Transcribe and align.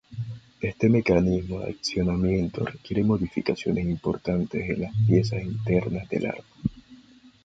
Este 0.59 0.89
mecanismo 0.89 1.59
de 1.59 1.67
accionamiento 1.69 2.65
requiere 2.65 3.03
modificaciones 3.03 3.85
importantes 3.85 4.67
en 4.67 4.81
las 4.81 4.93
piezas 5.05 5.43
internas 5.43 6.09
del 6.09 6.25
arma. 6.25 6.45